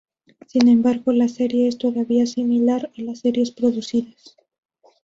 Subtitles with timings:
[0.47, 4.35] Sin embargo, la serie es todavía similar a las series producidas.